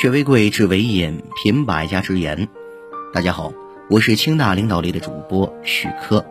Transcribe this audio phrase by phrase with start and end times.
[0.00, 2.48] 学为贵，知为引，品百家之言。
[3.12, 3.52] 大家好，
[3.90, 6.24] 我是清大领导力的主播许科。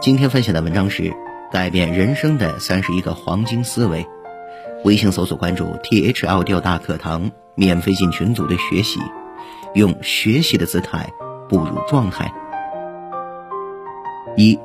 [0.00, 1.12] 今天分享的文章是
[1.50, 4.06] 改变人生的三十一个黄金思维。
[4.84, 9.00] 微信搜索关注 T H L 调大课堂，免费进群组的学习，
[9.74, 11.12] 用学习的姿态
[11.48, 12.32] 步入状态。
[14.36, 14.56] 一，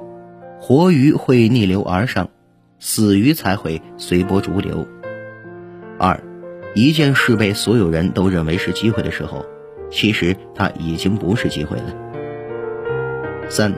[0.60, 2.30] 活鱼会逆流而上，
[2.78, 4.88] 死鱼才会随波逐流。
[5.98, 6.24] 二。
[6.74, 9.46] 一件事被所有人都认为是机会的时候，
[9.90, 11.94] 其实它已经不是机会了。
[13.50, 13.74] 三，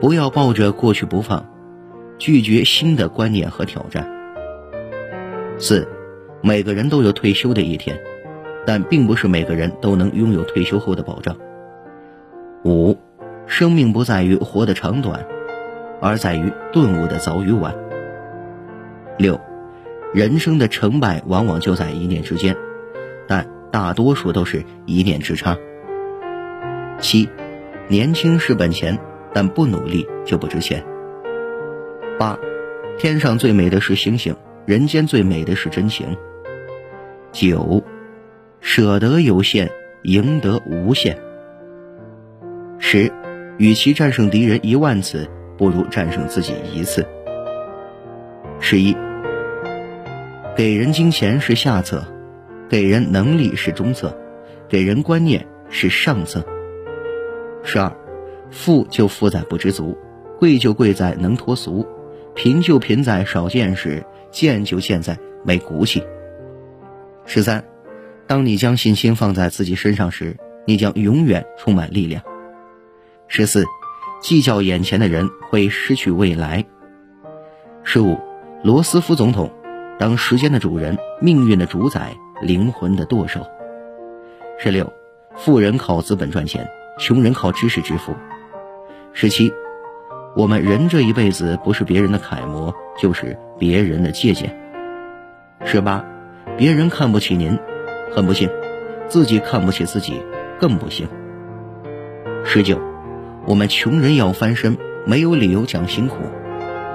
[0.00, 1.46] 不要抱着过去不放，
[2.18, 4.06] 拒绝新的观念和挑战。
[5.56, 5.88] 四，
[6.42, 7.98] 每个人都有退休的一天，
[8.66, 11.36] 但并不是每个人都能拥有退休后的保障。
[12.64, 12.98] 五，
[13.46, 15.24] 生命不在于活的长短，
[16.02, 17.74] 而在于顿悟的早与晚。
[19.16, 19.40] 六。
[20.14, 22.56] 人生的成败往往就在一念之间，
[23.26, 25.56] 但大多数都是一念之差。
[26.98, 27.28] 七，
[27.88, 28.98] 年轻是本钱，
[29.34, 30.82] 但不努力就不值钱。
[32.18, 32.38] 八，
[32.98, 34.34] 天上最美的是星星，
[34.64, 36.16] 人间最美的是真情。
[37.30, 37.84] 九，
[38.60, 39.70] 舍得有限，
[40.04, 41.18] 赢得无限。
[42.78, 43.12] 十，
[43.58, 45.28] 与其战胜敌人一万次，
[45.58, 47.06] 不如战胜自己一次。
[48.58, 48.96] 十一。
[50.58, 52.04] 给人金钱是下策，
[52.68, 54.12] 给人能力是中策，
[54.68, 56.44] 给人观念是上策。
[57.62, 57.96] 十二，
[58.50, 59.96] 富就富在不知足，
[60.36, 61.86] 贵就贵在能脱俗，
[62.34, 66.02] 贫就贫在少见识，贱就贱在没骨气。
[67.24, 67.64] 十三，
[68.26, 72.20] 当你将信心放在自己身上时，你将永远充满力量。
[73.28, 73.64] 十四，
[74.20, 76.66] 计较眼前的人会失去未来。
[77.84, 78.18] 十五，
[78.64, 79.48] 罗斯福总统。
[79.98, 83.44] 当时间的主人，命运的主宰，灵魂的舵手。
[84.56, 84.92] 十六，
[85.34, 86.68] 富人靠资本赚钱，
[87.00, 88.14] 穷人靠知识致富。
[89.12, 89.52] 十七，
[90.36, 94.56] 我们人这一辈子不是别人的楷模，就是别人的借鉴。
[95.64, 96.04] 十八，
[96.56, 97.58] 别人看不起您，
[98.14, 98.48] 很不幸，
[99.08, 100.22] 自己看不起自己，
[100.60, 101.08] 更不幸。
[102.44, 102.80] 十九，
[103.46, 106.18] 我们穷人要翻身，没有理由讲辛苦；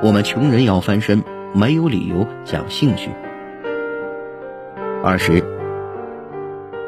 [0.01, 1.21] 我们穷人要翻身。
[1.53, 3.11] 没有理由讲兴趣。
[5.03, 5.43] 二十，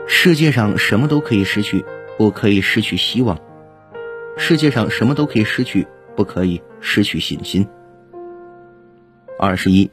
[0.07, 1.85] 世界上什么都可以失去，
[2.17, 3.37] 不可以失去希望；
[4.37, 7.67] 世界上什么都可以失去，不可以失去信心。
[9.37, 9.91] 二十一，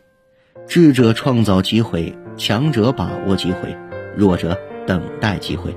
[0.66, 3.77] 智者创造机会，强者把握机会，
[4.16, 5.77] 弱者等待机会。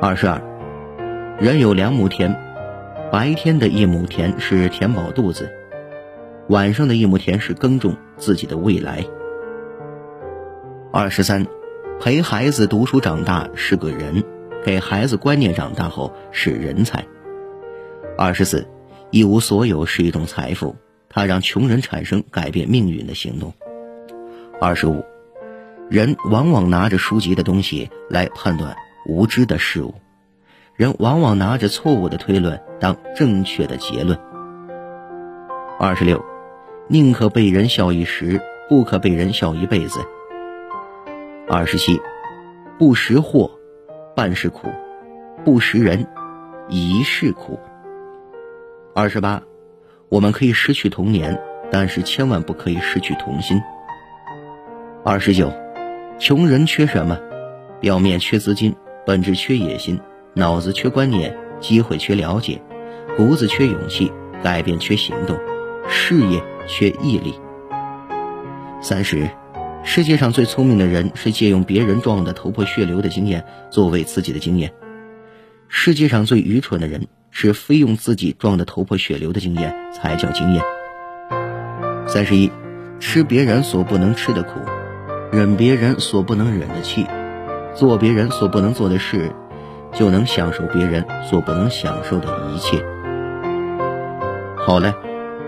[0.00, 0.40] 二十二，
[1.40, 2.36] 人有两亩田，
[3.10, 5.50] 白天的一亩田是填饱肚子。
[6.50, 9.06] 晚上的一亩田是耕种自己的未来。
[10.92, 11.46] 二十三，
[12.00, 14.24] 陪孩子读书长大是个人，
[14.64, 17.06] 给孩子观念长大后是人才。
[18.18, 18.66] 二十四，
[19.12, 20.74] 一无所有是一种财富，
[21.08, 23.54] 它让穷人产生改变命运的行动。
[24.60, 25.04] 二十五，
[25.88, 28.74] 人往往拿着书籍的东西来判断
[29.06, 29.94] 无知的事物，
[30.74, 34.18] 人往往拿着错误的推论当正确的结论。
[35.78, 36.20] 二十六。
[36.92, 40.00] 宁可被人笑一时，不可被人笑一辈子。
[41.46, 42.00] 二十七，
[42.80, 43.48] 不识货，
[44.16, 44.68] 半是苦；
[45.44, 46.04] 不识人，
[46.68, 47.60] 一世苦。
[48.92, 49.40] 二十八，
[50.08, 51.40] 我们可以失去童年，
[51.70, 53.62] 但是千万不可以失去童心。
[55.04, 55.52] 二十九，
[56.18, 57.16] 穷人缺什么？
[57.78, 58.74] 表面缺资金，
[59.06, 60.00] 本质缺野心，
[60.34, 62.60] 脑子缺观念，机会缺了解，
[63.16, 64.10] 骨子缺勇气，
[64.42, 65.38] 改变缺行动。
[65.90, 67.34] 事业缺毅力。
[68.80, 69.28] 三十，
[69.82, 74.70] 世界上最聪明的人是借用别人撞得头破血流的经验作为自己的经验；
[75.68, 80.62] 世界上最愚蠢的人是非用自己撞得头破血流的经验才叫经验。
[82.06, 82.50] 三十一，
[83.00, 84.60] 吃别人所不能吃的苦，
[85.32, 87.04] 忍别人所不能忍的气，
[87.74, 89.32] 做别人所不能做的事，
[89.92, 92.82] 就能享受别人所不能享受的一切。
[94.56, 95.09] 好嘞。